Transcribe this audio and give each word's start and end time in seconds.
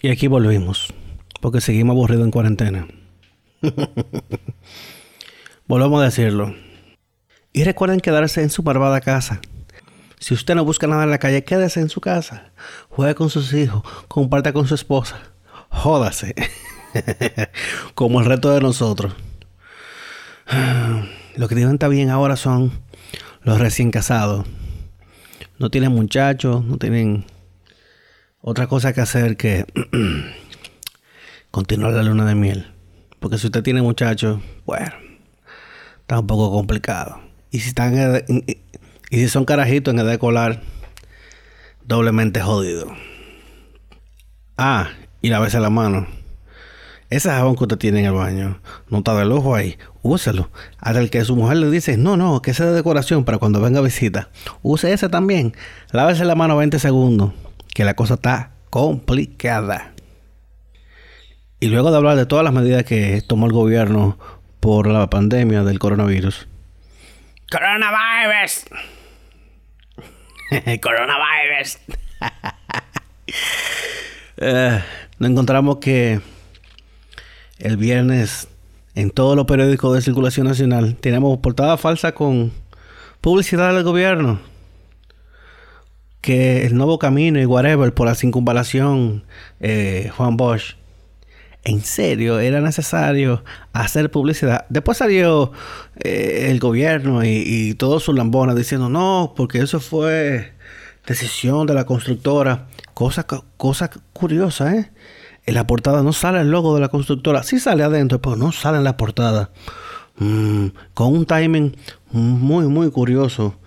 Y 0.00 0.10
aquí 0.10 0.28
volvimos, 0.28 0.94
porque 1.40 1.60
seguimos 1.60 1.94
aburridos 1.94 2.24
en 2.24 2.30
cuarentena. 2.30 2.86
Volvemos 5.66 6.00
a 6.00 6.04
decirlo. 6.04 6.54
Y 7.52 7.64
recuerden 7.64 7.98
quedarse 7.98 8.42
en 8.42 8.50
su 8.50 8.62
barbada 8.62 9.00
casa. 9.00 9.40
Si 10.20 10.34
usted 10.34 10.54
no 10.54 10.64
busca 10.64 10.86
nada 10.86 11.02
en 11.02 11.10
la 11.10 11.18
calle, 11.18 11.42
quédese 11.42 11.80
en 11.80 11.88
su 11.88 12.00
casa. 12.00 12.52
Juegue 12.90 13.16
con 13.16 13.28
sus 13.28 13.52
hijos, 13.52 13.82
comparta 14.06 14.52
con 14.52 14.68
su 14.68 14.76
esposa. 14.76 15.18
Jódase. 15.68 16.32
Como 17.96 18.20
el 18.20 18.26
resto 18.26 18.52
de 18.52 18.60
nosotros. 18.60 19.14
Lo 21.36 21.48
que 21.48 21.56
tienen 21.56 21.74
está 21.74 21.88
bien 21.88 22.10
ahora 22.10 22.36
son 22.36 22.70
los 23.42 23.58
recién 23.58 23.90
casados. 23.90 24.46
No 25.58 25.70
tienen 25.70 25.92
muchachos, 25.92 26.64
no 26.64 26.78
tienen 26.78 27.24
otra 28.40 28.66
cosa 28.66 28.92
que 28.92 29.00
hacer 29.00 29.36
que 29.36 29.64
continuar 31.50 31.92
la 31.92 32.02
luna 32.02 32.24
de 32.24 32.34
miel. 32.34 32.72
Porque 33.20 33.38
si 33.38 33.46
usted 33.46 33.62
tiene 33.62 33.82
muchachos, 33.82 34.40
bueno, 34.64 34.92
está 36.00 36.20
un 36.20 36.26
poco 36.26 36.50
complicado. 36.50 37.20
Y 37.50 37.60
si 37.60 37.68
están 37.68 38.24
y 39.10 39.16
si 39.16 39.28
son 39.28 39.44
carajitos 39.44 39.92
en 39.92 40.00
edad 40.00 40.12
escolar, 40.12 40.60
doblemente 41.84 42.40
jodido. 42.40 42.92
Ah, 44.56 44.88
y 45.22 45.30
la 45.30 45.40
la 45.40 45.70
mano. 45.70 46.06
Ese 47.10 47.30
jabón 47.30 47.56
que 47.56 47.64
usted 47.64 47.78
tiene 47.78 48.00
en 48.00 48.06
el 48.06 48.12
baño 48.12 48.60
no 48.90 48.98
está 48.98 49.14
de 49.14 49.24
lujo 49.24 49.54
ahí. 49.54 49.78
Úselo. 50.02 50.50
Hasta 50.78 51.00
el 51.00 51.08
que 51.08 51.24
su 51.24 51.36
mujer 51.36 51.56
le 51.56 51.70
dice, 51.70 51.96
no, 51.96 52.18
no, 52.18 52.42
que 52.42 52.50
ese 52.50 52.66
de 52.66 52.72
decoración 52.72 53.24
para 53.24 53.38
cuando 53.38 53.62
venga 53.62 53.80
visita. 53.80 54.28
Use 54.62 54.92
ese 54.92 55.08
también. 55.08 55.54
Lávese 55.90 56.26
la 56.26 56.34
mano 56.34 56.58
20 56.58 56.78
segundos. 56.78 57.32
Que 57.78 57.84
la 57.84 57.94
cosa 57.94 58.14
está 58.14 58.50
complicada. 58.70 59.92
Y 61.60 61.68
luego 61.68 61.92
de 61.92 61.96
hablar 61.96 62.16
de 62.16 62.26
todas 62.26 62.42
las 62.42 62.52
medidas 62.52 62.82
que 62.82 63.22
tomó 63.22 63.46
el 63.46 63.52
gobierno 63.52 64.18
por 64.58 64.88
la 64.88 65.08
pandemia 65.08 65.62
del 65.62 65.78
coronavirus. 65.78 66.48
Coronavirus. 67.48 68.64
Coronavirus. 70.82 71.78
Eh, 74.40 74.82
nos 75.18 75.30
encontramos 75.30 75.78
que 75.78 76.20
el 77.58 77.76
viernes 77.76 78.48
en 78.96 79.10
todos 79.10 79.36
los 79.36 79.46
periódicos 79.46 79.94
de 79.94 80.02
circulación 80.02 80.48
nacional 80.48 80.96
tenemos 80.96 81.38
portada 81.38 81.76
falsa 81.76 82.10
con 82.12 82.52
publicidad 83.20 83.72
del 83.72 83.84
gobierno. 83.84 84.40
Que 86.20 86.66
el 86.66 86.76
nuevo 86.76 86.98
camino 86.98 87.40
y 87.40 87.46
whatever 87.46 87.94
por 87.94 88.06
la 88.06 88.14
circunvalación 88.14 89.24
eh, 89.60 90.10
Juan 90.16 90.36
Bosch. 90.36 90.76
En 91.64 91.82
serio, 91.82 92.38
era 92.40 92.60
necesario 92.60 93.44
hacer 93.72 94.10
publicidad. 94.10 94.64
Después 94.68 94.98
salió 94.98 95.52
eh, 96.02 96.48
el 96.50 96.60
gobierno 96.60 97.24
y, 97.24 97.42
y 97.44 97.74
todos 97.74 98.04
sus 98.04 98.14
lambonas 98.14 98.56
diciendo 98.56 98.88
no, 98.88 99.34
porque 99.36 99.58
eso 99.58 99.80
fue 99.80 100.52
decisión 101.08 101.66
de 101.66 101.74
la 101.74 101.84
constructora. 101.84 102.68
Cosa, 102.94 103.26
cosa 103.56 103.90
curiosa, 104.12 104.74
¿eh? 104.74 104.90
En 105.46 105.54
la 105.54 105.66
portada 105.66 106.02
no 106.02 106.12
sale 106.12 106.40
el 106.40 106.50
logo 106.50 106.74
de 106.74 106.82
la 106.82 106.88
constructora. 106.88 107.42
Sí 107.42 107.58
sale 107.58 107.82
adentro, 107.82 108.20
pero 108.20 108.36
no 108.36 108.52
sale 108.52 108.76
en 108.78 108.84
la 108.84 108.96
portada. 108.96 109.50
Mm, 110.18 110.66
con 110.92 111.14
un 111.14 111.24
timing 111.24 111.74
muy, 112.10 112.66
muy 112.66 112.90
curioso. 112.90 113.58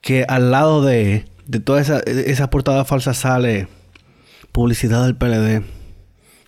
Que 0.00 0.24
al 0.28 0.52
lado 0.52 0.84
de, 0.84 1.24
de 1.48 1.60
toda 1.60 1.80
esa, 1.80 2.00
esa 2.00 2.50
portada 2.50 2.84
falsa 2.84 3.14
sale 3.14 3.68
publicidad 4.52 5.04
del 5.04 5.16
PLD 5.16 5.64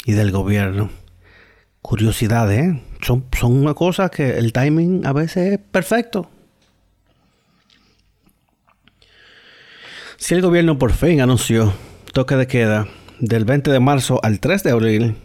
y 0.05 0.13
del 0.13 0.31
gobierno. 0.31 0.91
Curiosidad, 1.81 2.53
¿eh? 2.53 2.83
Son, 3.01 3.25
son 3.37 3.53
una 3.57 3.73
cosa 3.73 4.11
que 4.11 4.39
el 4.39 4.53
timing 4.53 5.07
a 5.07 5.15
veces 5.15 5.55
es 5.55 5.59
perfecto. 5.59 6.31
Si 10.19 10.35
el 10.35 10.43
gobierno 10.43 10.79
por 10.79 10.93
fin 10.93 11.23
anunció 11.23 11.73
toque 12.13 12.37
de 12.37 12.47
queda 12.47 12.87
del 13.21 13.47
20 13.47 13.71
de 13.71 13.81
marzo 13.81 14.21
al 14.23 14.39
3 14.39 14.63
de 14.65 14.71
abril, 14.71 15.17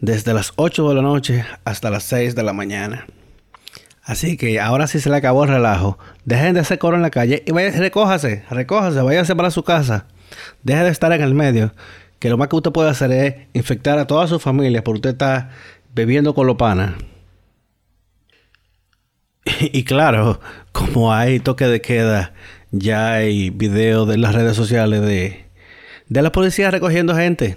desde 0.00 0.32
las 0.32 0.54
8 0.56 0.88
de 0.88 0.94
la 0.94 1.02
noche 1.02 1.44
hasta 1.64 1.90
las 1.90 2.04
6 2.04 2.34
de 2.34 2.42
la 2.42 2.54
mañana. 2.54 3.06
Así 4.02 4.36
que 4.36 4.60
ahora 4.60 4.86
sí 4.86 5.00
se 5.00 5.10
le 5.10 5.16
acabó 5.16 5.44
el 5.44 5.50
relajo. 5.50 5.98
Dejen 6.24 6.54
de 6.54 6.60
hacer 6.60 6.78
coro 6.78 6.96
en 6.96 7.02
la 7.02 7.10
calle 7.10 7.42
y 7.46 7.52
vaya, 7.52 7.70
recójase, 7.70 8.44
recójase, 8.50 9.00
váyase 9.00 9.36
para 9.36 9.50
su 9.50 9.62
casa. 9.62 10.06
Deje 10.62 10.82
de 10.82 10.90
estar 10.90 11.12
en 11.12 11.22
el 11.22 11.34
medio, 11.34 11.72
que 12.18 12.28
lo 12.28 12.38
más 12.38 12.48
que 12.48 12.56
usted 12.56 12.72
puede 12.72 12.90
hacer 12.90 13.12
es 13.12 13.34
infectar 13.52 13.98
a 13.98 14.06
toda 14.06 14.26
su 14.26 14.38
familia 14.40 14.82
porque 14.82 14.96
usted 14.96 15.10
está 15.10 15.50
bebiendo 15.94 16.34
con 16.34 16.46
lo 16.46 16.56
pana. 16.56 16.96
Y 19.60 19.84
claro, 19.84 20.40
como 20.72 21.12
hay 21.12 21.40
toque 21.40 21.66
de 21.66 21.80
queda, 21.80 22.32
ya 22.70 23.12
hay 23.14 23.50
videos 23.50 24.08
de 24.08 24.16
las 24.16 24.34
redes 24.34 24.56
sociales 24.56 25.02
de 25.02 25.42
de 26.12 26.20
la 26.20 26.30
policía 26.30 26.70
recogiendo 26.70 27.16
gente. 27.16 27.56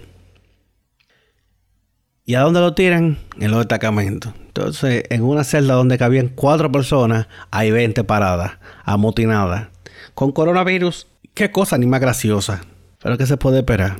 ¿Y 2.28 2.34
a 2.34 2.40
dónde 2.40 2.58
lo 2.58 2.74
tiran? 2.74 3.18
En 3.38 3.52
los 3.52 3.60
destacamentos. 3.60 4.32
Entonces, 4.48 5.04
en 5.10 5.22
una 5.22 5.44
celda 5.44 5.74
donde 5.74 5.96
cabían 5.96 6.28
cuatro 6.28 6.72
personas, 6.72 7.28
hay 7.52 7.70
20 7.70 8.02
paradas, 8.02 8.58
amotinadas. 8.84 9.68
Con 10.14 10.32
coronavirus, 10.32 11.06
qué 11.34 11.52
cosa 11.52 11.78
ni 11.78 11.86
más 11.86 12.00
graciosa. 12.00 12.62
Pero 13.00 13.16
¿qué 13.16 13.26
se 13.26 13.36
puede 13.36 13.58
esperar? 13.58 13.98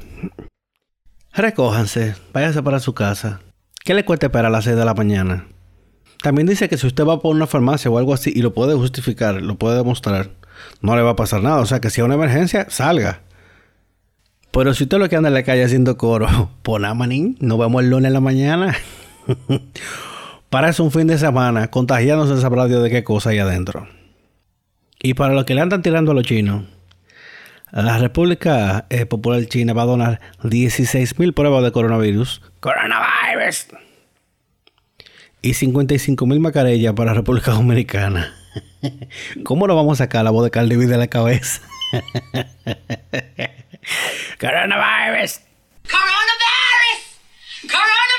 Recójanse, 1.34 2.16
váyanse 2.32 2.64
para 2.64 2.80
su 2.80 2.94
casa. 2.94 3.42
¿Qué 3.84 3.94
le 3.94 4.04
cuesta 4.04 4.26
esperar 4.26 4.46
a 4.46 4.50
las 4.50 4.64
6 4.64 4.74
de 4.74 4.84
la 4.84 4.94
mañana? 4.94 5.46
También 6.20 6.48
dice 6.48 6.68
que 6.68 6.78
si 6.78 6.88
usted 6.88 7.04
va 7.04 7.20
por 7.20 7.32
una 7.32 7.46
farmacia 7.46 7.92
o 7.92 7.98
algo 7.98 8.12
así 8.12 8.32
y 8.34 8.42
lo 8.42 8.52
puede 8.52 8.74
justificar, 8.74 9.40
lo 9.40 9.54
puede 9.54 9.76
demostrar, 9.76 10.30
no 10.80 10.96
le 10.96 11.02
va 11.02 11.10
a 11.10 11.16
pasar 11.16 11.44
nada. 11.44 11.60
O 11.60 11.66
sea 11.66 11.80
que 11.80 11.90
si 11.90 12.00
hay 12.00 12.06
una 12.06 12.16
emergencia, 12.16 12.66
salga. 12.70 13.20
Pero 14.50 14.74
si 14.74 14.84
usted 14.84 14.98
lo 14.98 15.08
que 15.08 15.16
anda 15.16 15.28
en 15.28 15.34
la 15.34 15.42
calle 15.42 15.64
haciendo 15.64 15.96
coro, 15.96 16.50
pon 16.62 16.82
manín, 16.96 17.36
nos 17.40 17.58
vemos 17.58 17.82
el 17.82 17.90
lunes 17.90 18.08
en 18.08 18.12
la 18.14 18.20
mañana. 18.20 18.76
para 20.50 20.70
eso 20.70 20.84
un 20.84 20.90
fin 20.90 21.06
de 21.06 21.18
semana, 21.18 21.68
contagiándose 21.68 22.40
sabrá 22.40 22.66
Dios 22.66 22.82
de 22.82 22.90
qué 22.90 23.04
cosa 23.04 23.30
hay 23.30 23.38
adentro. 23.38 23.88
Y 25.02 25.14
para 25.14 25.34
los 25.34 25.44
que 25.44 25.54
le 25.54 25.60
andan 25.60 25.82
tirando 25.82 26.12
a 26.12 26.14
los 26.14 26.24
chinos, 26.24 26.64
la 27.72 27.98
República 27.98 28.86
eh, 28.90 29.06
Popular 29.06 29.44
China 29.46 29.72
va 29.72 29.82
a 29.82 29.86
donar 29.86 30.20
16.000 30.42 31.34
pruebas 31.34 31.62
de 31.62 31.72
coronavirus. 31.72 32.40
Coronavirus. 32.60 33.66
Y 35.42 35.50
55.000 35.50 36.40
mascarillas 36.40 36.94
para 36.94 37.10
la 37.10 37.18
República 37.18 37.50
Dominicana. 37.52 38.32
¿Cómo 39.44 39.66
nos 39.66 39.76
vamos 39.76 40.00
a 40.00 40.04
sacar 40.04 40.24
la 40.24 40.30
voz 40.30 40.44
de 40.44 40.50
Cardi 40.50 40.76
de 40.76 40.96
la 40.96 41.08
cabeza? 41.08 41.60
Coronavirus. 44.38 45.40
Coronavirus. 45.88 47.00
Coronavirus. 47.62 48.16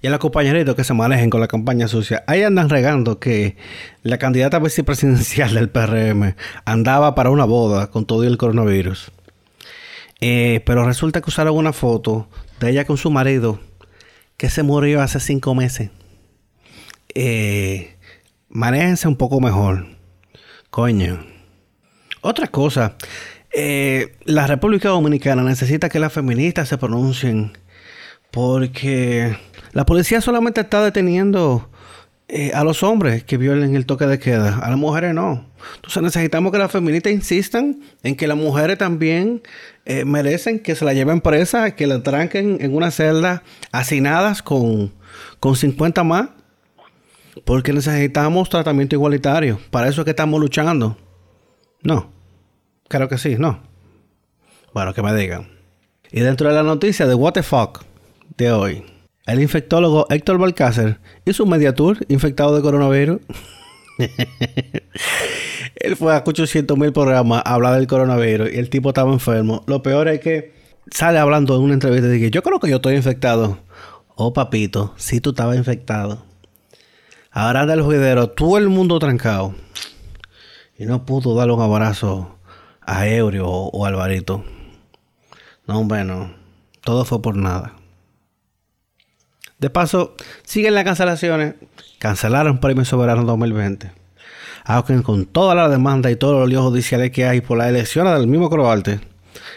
Y 0.00 0.06
a 0.06 0.10
los 0.10 0.18
compañeritos 0.18 0.74
que 0.74 0.84
se 0.84 0.94
manejen 0.94 1.30
con 1.30 1.40
la 1.40 1.48
campaña 1.48 1.88
sucia, 1.88 2.24
ahí 2.26 2.42
andan 2.42 2.68
regando 2.68 3.18
que 3.18 3.56
la 4.02 4.18
candidata 4.18 4.58
vicepresidencial 4.58 5.54
del 5.54 5.68
PRM 5.68 6.34
andaba 6.64 7.14
para 7.14 7.30
una 7.30 7.44
boda 7.44 7.90
con 7.90 8.06
todo 8.06 8.24
el 8.24 8.38
coronavirus. 8.38 9.12
Eh, 10.20 10.62
pero 10.64 10.86
resulta 10.86 11.20
que 11.20 11.28
usaron 11.28 11.56
una 11.56 11.72
foto 11.72 12.28
de 12.60 12.70
ella 12.70 12.84
con 12.86 12.96
su 12.96 13.10
marido 13.10 13.60
que 14.36 14.48
se 14.48 14.62
murió 14.62 15.02
hace 15.02 15.20
cinco 15.20 15.54
meses. 15.54 15.90
Eh, 17.14 17.96
manéjense 18.48 19.06
un 19.06 19.16
poco 19.16 19.40
mejor. 19.40 19.86
Coño. 20.70 21.24
Otra 22.20 22.46
cosa, 22.46 22.96
eh, 23.54 24.16
la 24.24 24.46
República 24.46 24.88
Dominicana 24.88 25.42
necesita 25.42 25.88
que 25.88 26.00
las 26.00 26.12
feministas 26.12 26.68
se 26.68 26.78
pronuncien 26.78 27.52
porque 28.30 29.36
la 29.72 29.86
policía 29.86 30.20
solamente 30.20 30.60
está 30.60 30.82
deteniendo 30.82 31.70
eh, 32.26 32.52
a 32.52 32.64
los 32.64 32.82
hombres 32.82 33.22
que 33.22 33.36
violen 33.36 33.76
el 33.76 33.86
toque 33.86 34.06
de 34.06 34.18
queda, 34.18 34.58
a 34.58 34.70
las 34.70 34.78
mujeres 34.78 35.14
no. 35.14 35.46
Entonces 35.76 36.02
necesitamos 36.02 36.50
que 36.50 36.58
las 36.58 36.72
feministas 36.72 37.12
insistan 37.12 37.80
en 38.02 38.16
que 38.16 38.26
las 38.26 38.36
mujeres 38.36 38.78
también 38.78 39.42
eh, 39.84 40.04
merecen 40.04 40.58
que 40.58 40.74
se 40.74 40.84
la 40.84 40.94
lleven 40.94 41.20
presa, 41.20 41.76
que 41.76 41.86
la 41.86 42.02
tranquen 42.02 42.58
en 42.60 42.74
una 42.74 42.90
celda 42.90 43.44
hacinadas 43.70 44.42
con, 44.42 44.92
con 45.38 45.54
50 45.54 46.02
más. 46.02 46.30
Porque 47.44 47.72
necesitamos 47.72 48.48
tratamiento 48.48 48.94
igualitario. 48.94 49.60
Para 49.70 49.88
eso 49.88 50.00
es 50.00 50.04
que 50.04 50.10
estamos 50.10 50.40
luchando. 50.40 50.96
No. 51.82 52.13
Creo 52.88 53.08
que 53.08 53.18
sí, 53.18 53.36
¿no? 53.38 53.60
Bueno, 54.72 54.92
que 54.94 55.02
me 55.02 55.14
digan. 55.14 55.48
Y 56.10 56.20
dentro 56.20 56.48
de 56.48 56.54
la 56.54 56.62
noticia 56.62 57.06
de 57.06 57.14
What 57.14 57.32
the 57.32 57.42
Fuck 57.42 57.82
de 58.36 58.52
hoy, 58.52 58.84
el 59.26 59.40
infectólogo 59.40 60.06
Héctor 60.10 60.38
Balcácer 60.38 61.00
hizo 61.24 61.44
un 61.44 61.50
mediatur 61.50 61.98
infectado 62.08 62.54
de 62.54 62.62
coronavirus. 62.62 63.20
Él 65.76 65.96
fue 65.96 66.14
a 66.14 66.22
800 66.24 66.76
mil 66.76 66.92
programas 66.92 67.42
a 67.44 67.54
hablar 67.54 67.74
del 67.76 67.86
coronavirus 67.86 68.52
y 68.52 68.58
el 68.58 68.68
tipo 68.68 68.90
estaba 68.90 69.12
enfermo. 69.12 69.64
Lo 69.66 69.82
peor 69.82 70.08
es 70.08 70.20
que 70.20 70.52
sale 70.90 71.18
hablando 71.18 71.56
en 71.56 71.62
una 71.62 71.74
entrevista 71.74 72.08
de 72.08 72.20
que 72.20 72.30
yo 72.30 72.42
creo 72.42 72.60
que 72.60 72.68
yo 72.68 72.76
estoy 72.76 72.96
infectado. 72.96 73.58
Oh, 74.14 74.32
papito, 74.32 74.92
si 74.96 75.20
tú 75.20 75.30
estabas 75.30 75.56
infectado. 75.56 76.24
Ahora 77.30 77.62
anda 77.62 77.74
el 77.74 77.82
juidero, 77.82 78.28
todo 78.30 78.58
el 78.58 78.68
mundo 78.68 78.98
trancado. 78.98 79.54
Y 80.78 80.86
no 80.86 81.04
pudo 81.06 81.34
darle 81.34 81.54
un 81.54 81.62
abrazo 81.62 82.38
a 82.86 83.08
Eurio 83.08 83.48
o, 83.48 83.86
Alvarito. 83.86 84.44
No, 85.66 85.82
bueno, 85.84 86.34
todo 86.82 87.04
fue 87.04 87.22
por 87.22 87.36
nada. 87.36 87.74
De 89.58 89.70
paso, 89.70 90.14
siguen 90.44 90.74
las 90.74 90.84
cancelaciones. 90.84 91.54
Cancelaron 91.98 92.58
Premio 92.58 92.84
Soberano 92.84 93.24
2020. 93.24 93.92
Aunque 94.64 95.02
con 95.02 95.26
toda 95.26 95.54
la 95.54 95.68
demanda 95.68 96.10
y 96.10 96.16
todos 96.16 96.40
los 96.40 96.48
líos 96.48 96.64
judiciales 96.64 97.10
que 97.10 97.26
hay 97.26 97.40
por 97.40 97.58
las 97.58 97.68
elecciones 97.68 98.14
del 98.14 98.26
mismo 98.26 98.50
Croarte, 98.50 99.00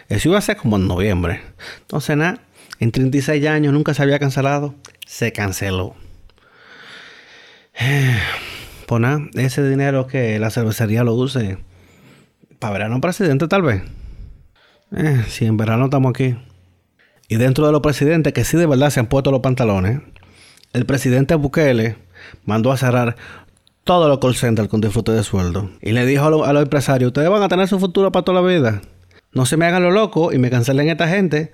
eso 0.08 0.28
iba 0.28 0.38
a 0.38 0.42
ser 0.42 0.56
como 0.56 0.76
en 0.76 0.86
noviembre. 0.86 1.42
Entonces, 1.80 2.16
nada, 2.16 2.40
en 2.78 2.92
36 2.92 3.46
años 3.46 3.72
nunca 3.72 3.94
se 3.94 4.02
había 4.02 4.18
cancelado, 4.18 4.74
se 5.06 5.32
canceló. 5.32 5.94
Pues 8.86 9.02
nada, 9.02 9.20
ese 9.34 9.68
dinero 9.68 10.06
que 10.06 10.38
la 10.38 10.48
cervecería 10.48 11.04
lo 11.04 11.12
use 11.12 11.58
para 12.58 12.72
verano 12.72 13.00
presidente 13.00 13.48
tal 13.48 13.62
vez. 13.62 13.82
Eh, 14.96 15.24
si 15.28 15.44
en 15.44 15.56
verano 15.56 15.86
estamos 15.86 16.10
aquí. 16.10 16.36
Y 17.28 17.36
dentro 17.36 17.66
de 17.66 17.72
los 17.72 17.80
presidentes 17.80 18.32
que 18.32 18.44
sí 18.44 18.56
de 18.56 18.66
verdad 18.66 18.90
se 18.90 19.00
han 19.00 19.06
puesto 19.06 19.30
los 19.30 19.40
pantalones, 19.40 20.00
el 20.72 20.86
presidente 20.86 21.34
Bukele 21.34 21.96
mandó 22.44 22.72
a 22.72 22.76
cerrar 22.76 23.16
todos 23.84 24.08
los 24.08 24.18
call 24.18 24.34
centers 24.34 24.68
con 24.68 24.80
disfrute 24.80 25.12
de 25.12 25.22
sueldo. 25.22 25.70
Y 25.80 25.92
le 25.92 26.06
dijo 26.06 26.24
a, 26.24 26.48
a 26.48 26.52
los 26.52 26.62
empresarios, 26.62 27.08
ustedes 27.08 27.28
van 27.28 27.42
a 27.42 27.48
tener 27.48 27.68
su 27.68 27.78
futuro 27.78 28.12
para 28.12 28.24
toda 28.24 28.40
la 28.40 28.48
vida. 28.48 28.80
No 29.32 29.46
se 29.46 29.56
me 29.56 29.66
hagan 29.66 29.82
lo 29.82 29.90
loco 29.90 30.32
y 30.32 30.38
me 30.38 30.50
cancelen 30.50 30.88
esta 30.88 31.08
gente. 31.08 31.52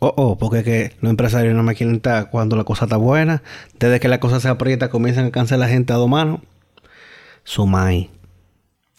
Oh, 0.00 0.12
oh, 0.16 0.38
porque 0.38 0.62
que 0.62 0.92
los 1.00 1.10
empresarios 1.10 1.54
no 1.54 1.62
me 1.62 1.74
quieren 1.74 1.96
estar 1.96 2.28
cuando 2.30 2.56
la 2.56 2.64
cosa 2.64 2.84
está 2.84 2.96
buena. 2.96 3.42
Desde 3.78 4.00
que 4.00 4.08
la 4.08 4.20
cosa 4.20 4.40
se 4.40 4.48
aprieta, 4.48 4.90
comienzan 4.90 5.26
a 5.26 5.30
cancelar 5.30 5.70
gente 5.70 5.92
a 5.92 5.96
dos 5.96 6.08
manos. 6.08 6.40
Sumai. 7.44 8.10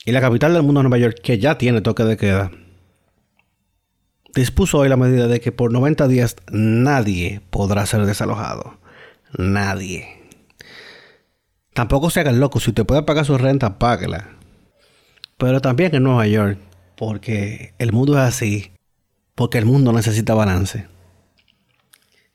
Y 0.05 0.11
la 0.11 0.21
capital 0.21 0.53
del 0.53 0.63
mundo, 0.63 0.83
Nueva 0.83 0.99
York, 0.99 1.19
que 1.21 1.39
ya 1.39 1.57
tiene 1.57 1.81
toque 1.81 2.03
de 2.03 2.15
queda, 2.15 2.51
dispuso 4.35 4.77
hoy 4.77 4.89
la 4.89 4.97
medida 4.97 5.27
de 5.27 5.41
que 5.41 5.51
por 5.51 5.71
90 5.71 6.07
días 6.07 6.35
nadie 6.51 7.41
podrá 7.49 7.85
ser 7.87 8.05
desalojado. 8.05 8.77
Nadie. 9.37 10.07
Tampoco 11.73 12.11
se 12.11 12.19
hagan 12.19 12.39
locos. 12.39 12.63
Si 12.63 12.69
usted 12.69 12.85
puede 12.85 13.03
pagar 13.03 13.25
su 13.25 13.37
renta, 13.37 13.79
páguela. 13.79 14.29
Pero 15.37 15.59
también 15.59 15.95
en 15.95 16.03
Nueva 16.03 16.27
York 16.27 16.59
porque 16.95 17.73
el 17.77 17.91
mundo 17.91 18.13
es 18.13 18.19
así, 18.19 18.71
porque 19.35 19.57
el 19.57 19.65
mundo 19.65 19.91
necesita 19.91 20.33
balance. 20.33 20.87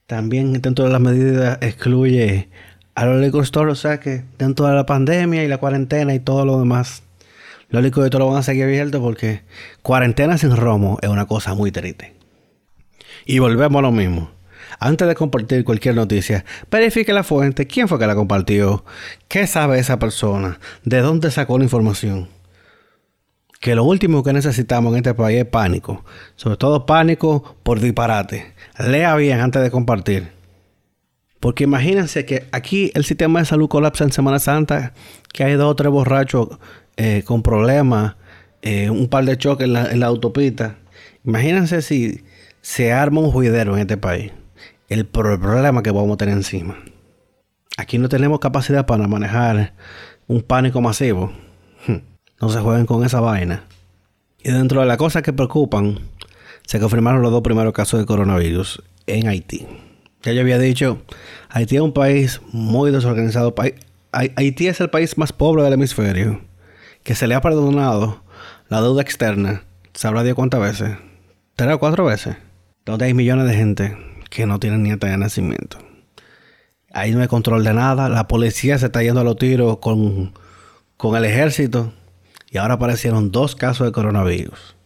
También 0.06 0.52
dentro 0.60 0.84
de 0.84 0.90
las 0.90 1.00
medidas 1.00 1.58
excluye 1.60 2.48
a 2.94 3.06
los 3.06 3.20
liquor 3.20 3.46
o 3.68 3.74
sea 3.74 4.00
que 4.00 4.24
dentro 4.38 4.66
de 4.66 4.74
la 4.74 4.84
pandemia 4.84 5.44
y 5.44 5.48
la 5.48 5.58
cuarentena 5.58 6.14
y 6.14 6.18
todo 6.18 6.44
lo 6.44 6.58
demás, 6.58 7.04
los 7.70 7.82
liquor 7.82 8.06
stores 8.06 8.28
van 8.28 8.36
a 8.36 8.42
seguir 8.42 8.64
abiertos 8.64 9.00
porque 9.00 9.42
cuarentena 9.82 10.38
sin 10.38 10.56
romo 10.56 10.98
es 11.02 11.08
una 11.08 11.26
cosa 11.26 11.54
muy 11.54 11.72
triste. 11.72 12.14
Y 13.26 13.38
volvemos 13.38 13.78
a 13.78 13.82
lo 13.82 13.92
mismo. 13.92 14.30
Antes 14.78 15.08
de 15.08 15.14
compartir 15.14 15.64
cualquier 15.64 15.94
noticia, 15.94 16.44
verifique 16.70 17.12
la 17.12 17.24
fuente, 17.24 17.66
quién 17.66 17.88
fue 17.88 17.98
que 17.98 18.06
la 18.06 18.14
compartió, 18.14 18.84
qué 19.28 19.46
sabe 19.46 19.78
esa 19.78 19.98
persona, 19.98 20.58
de 20.84 21.00
dónde 21.00 21.30
sacó 21.30 21.58
la 21.58 21.64
información 21.64 22.28
que 23.60 23.74
lo 23.74 23.84
último 23.84 24.22
que 24.24 24.32
necesitamos 24.32 24.92
en 24.92 24.98
este 24.98 25.14
país 25.14 25.38
es 25.38 25.44
pánico. 25.44 26.02
Sobre 26.34 26.56
todo 26.56 26.86
pánico 26.86 27.56
por 27.62 27.78
disparate. 27.78 28.54
Lea 28.78 29.14
bien 29.16 29.40
antes 29.40 29.62
de 29.62 29.70
compartir. 29.70 30.32
Porque 31.38 31.64
imagínense 31.64 32.24
que 32.24 32.48
aquí 32.52 32.90
el 32.94 33.04
sistema 33.04 33.38
de 33.38 33.46
salud 33.46 33.68
colapsa 33.68 34.04
en 34.04 34.12
Semana 34.12 34.38
Santa, 34.38 34.94
que 35.32 35.44
hay 35.44 35.54
dos 35.54 35.70
o 35.70 35.76
tres 35.76 35.90
borrachos 35.90 36.48
eh, 36.96 37.22
con 37.24 37.42
problemas, 37.42 38.16
eh, 38.62 38.90
un 38.90 39.08
par 39.08 39.24
de 39.24 39.36
choques 39.38 39.66
en 39.66 40.00
la, 40.00 40.06
autopista. 40.06 40.76
Imagínense 41.24 41.82
si 41.82 42.24
se 42.60 42.92
arma 42.92 43.20
un 43.20 43.30
juidero 43.30 43.74
en 43.74 43.80
este 43.80 43.96
país. 43.96 44.32
El 44.88 45.06
problema 45.06 45.82
que 45.82 45.90
vamos 45.90 46.14
a 46.14 46.16
tener 46.16 46.34
encima. 46.34 46.78
Aquí 47.76 47.98
no 47.98 48.08
tenemos 48.08 48.40
capacidad 48.40 48.86
para 48.86 49.06
manejar 49.06 49.74
un 50.26 50.42
pánico 50.42 50.80
masivo. 50.80 51.32
No 52.40 52.48
se 52.48 52.58
jueguen 52.60 52.86
con 52.86 53.04
esa 53.04 53.20
vaina. 53.20 53.64
Y 54.42 54.50
dentro 54.50 54.80
de 54.80 54.86
las 54.86 54.96
cosas 54.96 55.22
que 55.22 55.32
preocupan, 55.32 55.98
se 56.66 56.80
confirmaron 56.80 57.20
los 57.20 57.30
dos 57.30 57.42
primeros 57.42 57.72
casos 57.72 58.00
de 58.00 58.06
coronavirus 58.06 58.82
en 59.06 59.28
Haití. 59.28 59.66
Ya 60.22 60.32
yo 60.32 60.40
había 60.40 60.58
dicho, 60.58 61.02
Haití 61.48 61.76
es 61.76 61.82
un 61.82 61.92
país 61.92 62.40
muy 62.52 62.90
desorganizado. 62.90 63.54
Haití 64.12 64.68
es 64.68 64.80
el 64.80 64.90
país 64.90 65.18
más 65.18 65.32
pobre 65.32 65.62
del 65.62 65.74
hemisferio, 65.74 66.40
que 67.02 67.14
se 67.14 67.26
le 67.26 67.34
ha 67.34 67.40
perdonado 67.40 68.22
la 68.68 68.80
deuda 68.80 69.02
externa, 69.02 69.64
¿sabrá 69.94 70.22
Dios 70.22 70.34
cuántas 70.34 70.60
veces? 70.60 70.96
¿Tres 71.56 71.74
o 71.74 71.78
cuatro 71.78 72.04
veces? 72.04 72.36
Donde 72.84 73.06
hay 73.06 73.14
millones 73.14 73.46
de 73.46 73.54
gente 73.54 73.96
que 74.30 74.46
no 74.46 74.60
tienen 74.60 74.82
nieta 74.82 75.08
de 75.08 75.16
nacimiento. 75.16 75.78
Ahí 76.92 77.12
no 77.12 77.20
hay 77.20 77.28
control 77.28 77.64
de 77.64 77.74
nada. 77.74 78.08
La 78.08 78.28
policía 78.28 78.78
se 78.78 78.86
está 78.86 79.02
yendo 79.02 79.20
a 79.20 79.24
los 79.24 79.36
tiros 79.36 79.78
con, 79.78 80.32
con 80.96 81.16
el 81.16 81.24
ejército 81.24 81.92
y 82.50 82.58
ahora 82.58 82.74
aparecieron 82.74 83.30
dos 83.30 83.54
casos 83.54 83.86
de 83.86 83.92
coronavirus. 83.92 84.76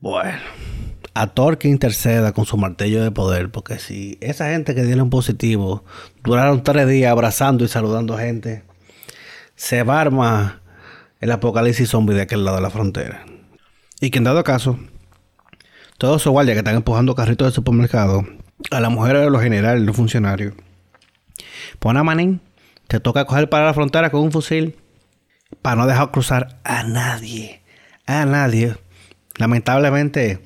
Bueno, 0.00 0.38
a 1.14 1.26
Thor 1.26 1.58
que 1.58 1.68
interceda 1.68 2.32
con 2.32 2.46
su 2.46 2.56
martillo 2.56 3.02
de 3.02 3.10
poder, 3.10 3.50
porque 3.50 3.78
si 3.78 4.16
esa 4.20 4.50
gente 4.50 4.74
que 4.74 4.82
un 4.82 5.10
positivo 5.10 5.84
duraron 6.22 6.62
tres 6.62 6.86
días 6.88 7.10
abrazando 7.10 7.64
y 7.64 7.68
saludando 7.68 8.14
a 8.14 8.20
gente, 8.20 8.62
se 9.58 9.82
va 9.82 9.98
a 9.98 10.02
armar 10.02 10.60
el 11.20 11.32
apocalipsis 11.32 11.90
zombie 11.90 12.14
de 12.14 12.22
aquel 12.22 12.44
lado 12.44 12.58
de 12.58 12.62
la 12.62 12.70
frontera. 12.70 13.26
Y 14.00 14.10
que 14.10 14.18
en 14.18 14.24
dado 14.24 14.44
caso, 14.44 14.78
todos 15.98 16.22
esos 16.22 16.32
guardias 16.32 16.54
que 16.54 16.60
están 16.60 16.76
empujando 16.76 17.16
carritos 17.16 17.48
de 17.48 17.54
supermercado, 17.54 18.24
a 18.70 18.80
las 18.80 18.90
mujeres 18.90 19.22
de 19.22 19.30
los 19.30 19.42
generales, 19.42 19.82
los 19.82 19.96
funcionarios, 19.96 20.54
pon 21.80 21.96
a 21.96 22.04
manín, 22.04 22.40
te 22.86 23.00
toca 23.00 23.24
coger 23.24 23.50
para 23.50 23.66
la 23.66 23.74
frontera 23.74 24.10
con 24.10 24.20
un 24.20 24.30
fusil 24.30 24.76
para 25.60 25.74
no 25.74 25.86
dejar 25.88 26.12
cruzar 26.12 26.60
a 26.62 26.84
nadie. 26.84 27.60
A 28.06 28.24
nadie. 28.26 28.76
Lamentablemente, 29.38 30.40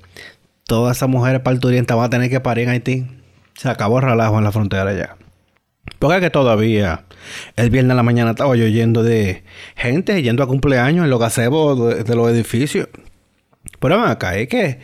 todas 0.64 0.96
esas 0.96 1.10
mujeres 1.10 1.42
parturientas 1.42 1.98
van 1.98 2.06
a 2.06 2.10
tener 2.10 2.30
que 2.30 2.40
parir 2.40 2.64
en 2.64 2.70
Haití. 2.70 3.06
Se 3.54 3.68
acabó 3.68 3.98
el 3.98 4.04
relajo 4.04 4.38
en 4.38 4.44
la 4.44 4.52
frontera 4.52 4.94
ya. 4.94 5.16
Porque 5.98 6.20
que 6.20 6.30
todavía 6.30 7.04
el 7.56 7.70
viernes 7.70 7.90
en 7.92 7.96
la 7.96 8.02
mañana 8.02 8.30
estaba 8.30 8.56
yo 8.56 8.66
yendo 8.66 9.02
de 9.02 9.44
gente 9.76 10.22
yendo 10.22 10.42
a 10.42 10.46
cumpleaños 10.46 11.04
en 11.04 11.10
los 11.10 11.20
gazebos 11.20 12.04
de, 12.04 12.14
los 12.14 12.30
edificios. 12.30 12.88
Pero 13.80 14.00
ven 14.00 14.10
acá, 14.10 14.36
¿eh? 14.36 14.48
¿qué, 14.48 14.78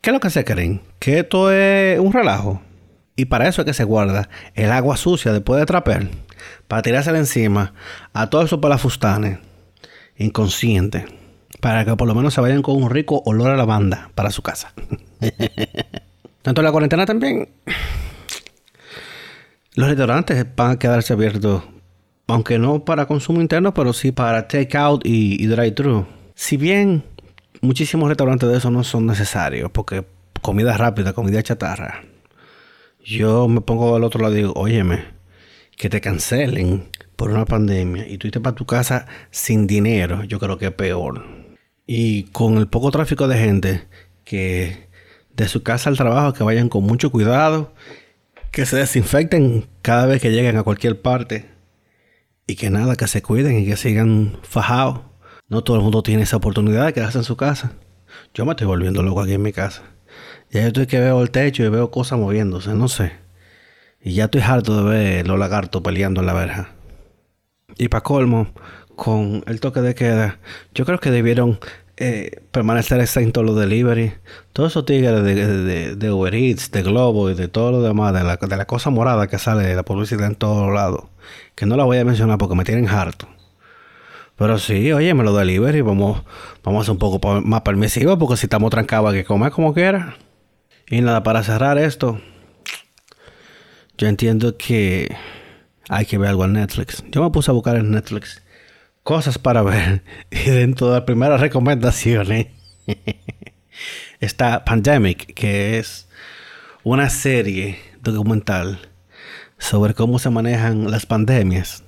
¿qué 0.00 0.10
es 0.10 0.14
lo 0.14 0.20
que 0.20 0.30
se 0.30 0.44
creen? 0.44 0.80
Que 0.98 1.20
esto 1.20 1.50
es 1.50 1.98
un 1.98 2.12
relajo. 2.12 2.62
Y 3.16 3.26
para 3.26 3.48
eso 3.48 3.62
es 3.62 3.66
que 3.66 3.74
se 3.74 3.84
guarda 3.84 4.28
el 4.54 4.72
agua 4.72 4.96
sucia 4.96 5.32
después 5.32 5.60
de 5.60 5.66
trapear 5.66 6.08
para 6.68 6.82
tirársela 6.82 7.18
encima 7.18 7.74
a 8.12 8.28
todos 8.30 8.46
esos 8.46 8.60
palafustanes 8.60 9.38
inconscientes, 10.16 11.04
para 11.60 11.84
que 11.84 11.96
por 11.96 12.08
lo 12.08 12.14
menos 12.14 12.34
se 12.34 12.40
vayan 12.40 12.62
con 12.62 12.82
un 12.82 12.90
rico 12.90 13.22
olor 13.24 13.50
a 13.50 13.56
lavanda 13.56 14.10
para 14.14 14.30
su 14.30 14.42
casa. 14.42 14.72
Tanto 16.42 16.62
la 16.62 16.72
cuarentena 16.72 17.06
también, 17.06 17.48
los 19.74 19.88
restaurantes 19.88 20.46
van 20.56 20.72
a 20.72 20.78
quedarse 20.78 21.12
abiertos, 21.12 21.62
aunque 22.26 22.58
no 22.58 22.84
para 22.84 23.06
consumo 23.06 23.40
interno, 23.40 23.74
pero 23.74 23.92
sí 23.92 24.12
para 24.12 24.48
take 24.48 24.76
out 24.76 25.04
y, 25.04 25.42
y 25.42 25.46
drive-thru. 25.46 26.06
Si 26.34 26.56
bien 26.56 27.04
muchísimos 27.60 28.08
restaurantes 28.08 28.48
de 28.48 28.58
eso 28.58 28.70
no 28.70 28.84
son 28.84 29.06
necesarios, 29.06 29.70
porque 29.72 30.04
comida 30.40 30.76
rápida, 30.76 31.12
comida 31.12 31.42
chatarra. 31.42 32.04
Yo 33.04 33.48
me 33.48 33.60
pongo 33.60 33.96
al 33.96 34.04
otro 34.04 34.20
lado 34.20 34.34
y 34.34 34.38
digo, 34.38 34.52
óyeme, 34.54 35.04
que 35.76 35.88
te 35.88 36.00
cancelen 36.00 36.88
por 37.16 37.30
una 37.30 37.44
pandemia 37.44 38.06
y 38.08 38.18
tú 38.18 38.28
irte 38.28 38.40
para 38.40 38.54
tu 38.54 38.66
casa 38.66 39.06
sin 39.30 39.66
dinero, 39.66 40.24
yo 40.24 40.38
creo 40.38 40.58
que 40.58 40.66
es 40.66 40.72
peor. 40.72 41.24
Y 41.86 42.24
con 42.24 42.58
el 42.58 42.68
poco 42.68 42.90
tráfico 42.90 43.28
de 43.28 43.38
gente, 43.38 43.88
que 44.24 44.88
de 45.34 45.48
su 45.48 45.62
casa 45.62 45.90
al 45.90 45.96
trabajo, 45.96 46.32
que 46.32 46.44
vayan 46.44 46.68
con 46.68 46.84
mucho 46.84 47.10
cuidado, 47.10 47.74
que 48.54 48.66
se 48.66 48.76
desinfecten 48.76 49.66
cada 49.82 50.06
vez 50.06 50.22
que 50.22 50.30
lleguen 50.30 50.56
a 50.56 50.62
cualquier 50.62 51.02
parte 51.02 51.50
y 52.46 52.54
que 52.54 52.70
nada, 52.70 52.94
que 52.94 53.08
se 53.08 53.20
cuiden 53.20 53.58
y 53.58 53.66
que 53.66 53.76
sigan 53.76 54.38
fajados. 54.42 55.00
No 55.48 55.64
todo 55.64 55.76
el 55.76 55.82
mundo 55.82 56.04
tiene 56.04 56.22
esa 56.22 56.36
oportunidad 56.36 56.86
de 56.86 56.92
quedarse 56.92 57.18
en 57.18 57.24
su 57.24 57.36
casa. 57.36 57.72
Yo 58.32 58.44
me 58.44 58.52
estoy 58.52 58.68
volviendo 58.68 59.02
loco 59.02 59.22
aquí 59.22 59.32
en 59.32 59.42
mi 59.42 59.52
casa. 59.52 59.82
Ya 60.52 60.60
yo 60.60 60.68
estoy 60.68 60.86
que 60.86 61.00
veo 61.00 61.20
el 61.20 61.32
techo 61.32 61.64
y 61.64 61.68
veo 61.68 61.90
cosas 61.90 62.16
moviéndose, 62.16 62.74
no 62.74 62.86
sé. 62.86 63.14
Y 64.00 64.14
ya 64.14 64.26
estoy 64.26 64.42
harto 64.42 64.84
de 64.84 64.88
ver 64.88 65.26
los 65.26 65.36
lagartos 65.36 65.82
peleando 65.82 66.20
en 66.20 66.26
la 66.28 66.34
verja. 66.34 66.76
Y 67.76 67.88
para 67.88 68.04
colmo, 68.04 68.54
con 68.94 69.42
el 69.48 69.58
toque 69.58 69.80
de 69.80 69.96
queda, 69.96 70.38
yo 70.74 70.84
creo 70.84 71.00
que 71.00 71.10
debieron 71.10 71.58
eh, 71.96 72.42
permanecer 72.50 73.00
exento 73.00 73.42
los 73.42 73.56
delivery. 73.56 74.14
Todos 74.52 74.72
esos 74.72 74.84
tigres 74.84 75.22
de, 75.22 75.34
de, 75.34 75.96
de, 75.96 76.12
Uber 76.12 76.34
Eats, 76.34 76.70
de 76.70 76.82
Globo 76.82 77.30
y 77.30 77.34
de 77.34 77.48
todo 77.48 77.70
lo 77.70 77.82
demás, 77.82 78.12
de 78.12 78.24
la, 78.24 78.36
de 78.36 78.56
la 78.56 78.66
cosa 78.66 78.90
morada 78.90 79.28
que 79.28 79.38
sale 79.38 79.64
de 79.64 79.76
la 79.76 79.84
publicidad 79.84 80.26
en 80.26 80.34
todos 80.34 80.72
lados. 80.72 81.04
Que 81.54 81.66
no 81.66 81.76
la 81.76 81.84
voy 81.84 81.98
a 81.98 82.04
mencionar 82.04 82.38
porque 82.38 82.56
me 82.56 82.64
tienen 82.64 82.88
harto. 82.88 83.28
Pero 84.36 84.58
sí, 84.58 84.92
oye, 84.92 85.14
me 85.14 85.22
lo 85.22 85.32
delivery, 85.32 85.80
vamos, 85.82 86.22
vamos 86.64 86.82
a 86.82 86.84
ser 86.86 86.92
un 86.92 86.98
poco 86.98 87.40
más 87.42 87.60
permisivos 87.60 88.18
porque 88.18 88.36
si 88.36 88.46
estamos 88.46 88.70
trancados 88.70 89.12
hay 89.12 89.20
que 89.20 89.24
comer 89.24 89.52
como 89.52 89.72
quiera. 89.72 90.16
Y 90.88 91.00
nada, 91.00 91.22
para 91.22 91.42
cerrar 91.44 91.78
esto, 91.78 92.20
yo 93.96 94.08
entiendo 94.08 94.56
que 94.56 95.14
hay 95.88 96.06
que 96.06 96.18
ver 96.18 96.30
algo 96.30 96.44
en 96.44 96.54
Netflix. 96.54 97.04
Yo 97.10 97.22
me 97.22 97.30
puse 97.30 97.52
a 97.52 97.54
buscar 97.54 97.76
en 97.76 97.92
Netflix 97.92 98.43
cosas 99.04 99.38
para 99.38 99.62
ver. 99.62 100.02
Y 100.30 100.50
dentro 100.50 100.88
de 100.88 100.94
las 100.94 101.04
primeras 101.04 101.40
recomendaciones 101.40 102.48
está 104.20 104.64
Pandemic, 104.64 105.32
que 105.34 105.78
es 105.78 106.08
una 106.82 107.08
serie 107.10 107.78
documental 108.02 108.80
sobre 109.58 109.94
cómo 109.94 110.18
se 110.18 110.30
manejan 110.30 110.90
las 110.90 111.06
pandemias. 111.06 111.84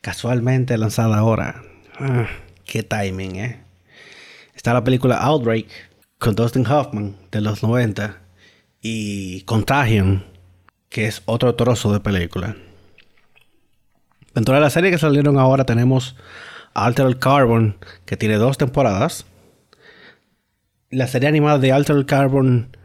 Casualmente 0.00 0.76
lanzada 0.76 1.18
ahora. 1.18 1.62
Ah, 1.98 2.26
qué 2.64 2.82
timing, 2.82 3.36
¿eh? 3.36 3.60
Está 4.54 4.74
la 4.74 4.84
película 4.84 5.16
Outbreak 5.18 5.66
con 6.18 6.34
Dustin 6.34 6.66
Hoffman 6.66 7.16
de 7.30 7.40
los 7.40 7.62
90 7.62 8.18
y 8.82 9.42
Contagion, 9.42 10.24
que 10.88 11.06
es 11.06 11.22
otro 11.24 11.54
trozo 11.54 11.92
de 11.92 12.00
película. 12.00 12.56
Dentro 14.34 14.54
de 14.54 14.60
la 14.60 14.70
serie 14.70 14.90
que 14.90 14.98
salieron 14.98 15.38
ahora 15.38 15.64
tenemos 15.64 16.16
Altered 16.74 17.18
Carbon, 17.18 17.76
que 18.04 18.16
tiene 18.16 18.34
dos 18.34 18.58
temporadas. 18.58 19.26
La 20.90 21.06
serie 21.06 21.28
animada 21.28 21.58
de 21.58 21.72
Altered 21.72 22.04
Carbon, 22.06 22.76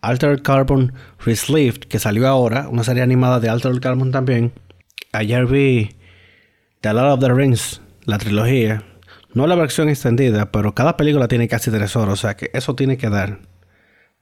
Altered 0.00 0.42
Carbon 0.42 0.92
Resleeved, 1.24 1.80
que 1.80 1.98
salió 1.98 2.26
ahora, 2.26 2.68
una 2.68 2.82
serie 2.82 3.02
animada 3.02 3.38
de 3.38 3.48
Altered 3.48 3.80
Carbon 3.80 4.10
también. 4.10 4.52
Ayer 5.12 5.46
vi 5.46 5.96
The 6.80 6.92
Lord 6.92 7.12
of 7.12 7.20
the 7.20 7.32
Rings, 7.32 7.80
la 8.04 8.18
trilogía. 8.18 8.82
No 9.32 9.46
la 9.46 9.54
versión 9.54 9.88
extendida, 9.88 10.50
pero 10.50 10.74
cada 10.74 10.96
película 10.96 11.28
tiene 11.28 11.46
casi 11.46 11.70
tres 11.70 11.94
horas, 11.94 12.14
o 12.14 12.16
sea 12.16 12.36
que 12.36 12.50
eso 12.52 12.74
tiene 12.74 12.96
que 12.96 13.10
dar 13.10 13.38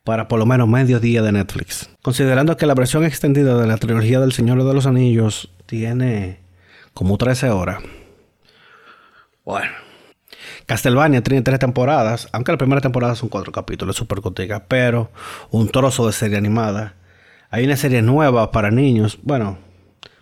para 0.05 0.29
por 0.29 0.39
lo 0.39 0.45
menos 0.45 0.69
medio 0.69 1.01
día 1.01 1.23
de 1.23 1.33
Netflix. 1.33 1.89
Considerando 2.03 2.57
que 2.59 2.67
la 2.67 2.75
versión 2.75 3.05
extendida 3.05 3.59
de 3.59 3.67
la 3.67 3.79
trilogía 3.79 4.21
del 4.21 4.33
Señor 4.33 4.63
de 4.65 4.75
los 4.75 4.87
Anillos 4.87 5.51
tiene 5.67 6.48
como 6.95 7.19
13 7.19 7.51
horas. 7.51 7.83
Bueno. 9.45 9.71
Castlevania 10.67 11.23
tiene 11.23 11.43
tres 11.43 11.59
temporadas, 11.59 12.29
aunque 12.33 12.53
la 12.53 12.59
primera 12.59 12.81
temporada 12.81 13.15
son 13.15 13.29
cuatro 13.29 13.53
capítulos, 13.53 13.97
súper 13.97 14.21
cortica, 14.21 14.67
pero 14.69 15.11
un 15.51 15.69
trozo 15.69 16.07
de 16.07 16.13
serie 16.13 16.37
animada. 16.37 16.95
Hay 17.51 17.65
una 17.65 17.77
serie 17.77 18.03
nueva 18.03 18.53
para 18.53 18.71
niños, 18.71 19.19
bueno, 19.23 19.59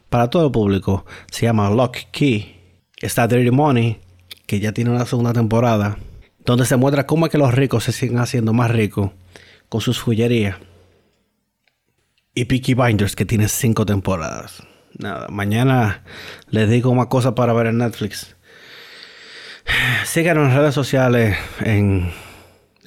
para 0.08 0.30
todo 0.30 0.46
el 0.46 0.52
público, 0.52 1.04
se 1.30 1.46
llama 1.46 1.68
Lock 1.70 1.96
Key. 2.12 2.54
Está 2.96 3.26
Dirty 3.26 3.50
Money, 3.50 4.00
que 4.46 4.60
ya 4.60 4.72
tiene 4.72 4.90
una 4.90 5.04
segunda 5.04 5.32
temporada, 5.32 5.98
donde 6.44 6.64
se 6.64 6.76
muestra 6.76 7.06
cómo 7.06 7.26
es 7.26 7.32
que 7.32 7.38
los 7.38 7.52
ricos 7.52 7.84
se 7.84 7.92
siguen 7.92 8.20
haciendo 8.20 8.52
más 8.52 8.70
ricos 8.70 9.10
con 9.68 9.80
sus 9.80 10.00
joyerías. 10.00 10.56
Y 12.34 12.44
Peaky 12.44 12.74
Binders, 12.74 13.16
que 13.16 13.24
tiene 13.24 13.48
cinco 13.48 13.84
temporadas. 13.84 14.62
Nada, 14.98 15.28
mañana 15.28 16.02
les 16.48 16.70
digo 16.70 16.94
más 16.94 17.06
cosas 17.06 17.34
para 17.34 17.52
ver 17.52 17.66
en 17.66 17.78
Netflix. 17.78 18.36
Síganos 20.04 20.48
en 20.48 20.56
redes 20.56 20.74
sociales 20.74 21.36
en... 21.60 22.12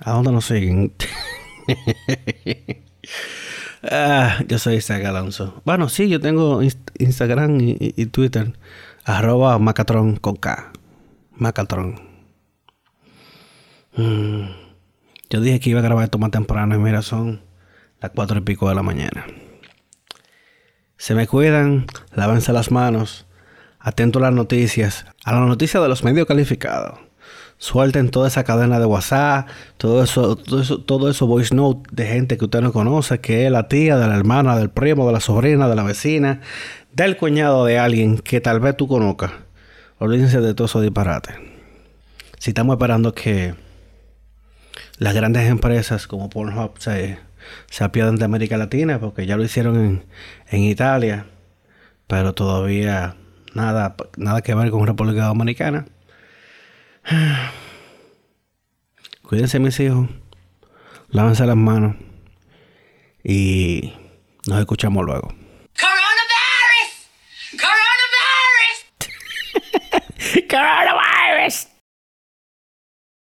¿A 0.02 0.12
dónde 0.12 0.32
nos 0.32 0.46
siguen? 0.46 0.94
ah, 3.84 4.40
yo 4.48 4.58
soy 4.58 4.76
Isaac 4.76 5.04
Alonso. 5.06 5.62
Bueno, 5.66 5.90
sí, 5.90 6.08
yo 6.08 6.20
tengo 6.22 6.62
Instagram 6.98 7.58
y, 7.60 8.06
Twitter. 8.08 8.54
Arroba 9.04 9.60
Macatron 9.60 10.16
con. 10.16 10.40
Macatron. 11.36 12.02
Mm. 13.98 14.44
Yo 15.30 15.42
dije 15.42 15.60
que 15.60 15.70
iba 15.72 15.82
a 15.82 15.84
grabar 15.84 16.06
esto 16.06 16.18
más 16.18 16.32
temprano 16.32 16.76
y 16.76 16.80
mira, 16.80 17.02
son 17.02 17.42
las 18.02 18.12
cuatro 18.12 18.40
y 18.40 18.42
pico 18.42 18.70
de 18.70 18.76
la 18.76 18.84
mañana. 18.84 19.26
Se 21.00 21.16
me 21.16 21.28
cuidan, 21.28 21.86
lávense 22.14 22.52
las 22.52 22.72
manos, 22.72 23.26
atento 23.80 24.20
a 24.20 24.24
las 24.24 24.34
noticias, 24.34 25.06
a 25.24 25.32
las 25.32 25.48
noticias 25.48 25.82
de 25.82 25.88
los 25.88 26.04
medios 26.04 26.28
calificados. 26.28 27.00
Suelten 27.58 28.12
toda 28.12 28.28
esa 28.28 28.44
cadena 28.44 28.82
de 28.82 28.86
WhatsApp, 28.86 29.48
todo 29.78 30.04
eso, 30.04 30.36
todo 30.36 30.62
eso, 30.62 30.82
todo 30.82 31.10
eso 31.10 31.26
voice 31.26 31.56
note 31.56 31.90
de 31.94 32.06
gente 32.06 32.38
que 32.38 32.44
usted 32.44 32.60
no 32.60 32.74
conoce, 32.74 33.22
que 33.22 33.46
es 33.46 33.52
la 33.52 33.70
tía, 33.70 33.96
de 33.96 34.08
la 34.10 34.18
hermana, 34.18 34.58
del 34.58 34.72
primo, 34.72 35.08
de 35.08 35.14
la 35.14 35.22
sobrina, 35.22 35.70
de 35.70 35.76
la 35.78 35.84
vecina, 35.84 36.42
del 36.92 37.16
cuñado 37.16 37.64
de 37.64 37.80
alguien 37.80 38.18
que 38.18 38.42
tal 38.42 38.60
vez 38.60 38.76
tú 38.76 38.90
conozcas. 38.90 39.32
Olvídense 40.00 40.42
de 40.42 40.54
todo 40.54 40.66
eso 40.66 40.82
disparate. 40.82 41.34
Si 42.40 42.50
estamos 42.50 42.74
esperando 42.74 43.14
que 43.14 43.56
las 44.98 45.16
grandes 45.16 45.50
empresas 45.50 46.08
como 46.08 46.30
Pornhub 46.30 46.74
se 46.78 47.20
se 47.70 47.84
apiadan 47.84 48.16
de 48.16 48.26
América 48.26 48.58
Latina 48.58 49.00
porque 49.00 49.26
ya 49.26 49.38
lo 49.38 49.44
hicieron 49.44 49.76
en, 49.78 50.06
en 50.50 50.64
Italia, 50.64 51.26
pero 52.08 52.34
todavía 52.34 53.16
nada, 53.54 53.96
nada 54.18 54.42
que 54.42 54.56
ver 54.56 54.72
con 54.72 54.86
República 54.86 55.26
Dominicana. 55.26 55.86
Cuídense 59.24 59.60
mis 59.60 59.80
hijos, 59.80 60.10
lávense 61.10 61.46
las 61.46 61.56
manos 61.56 61.96
y 63.24 63.94
nos 64.48 64.60
escuchamos 64.60 65.06
luego. 65.06 65.39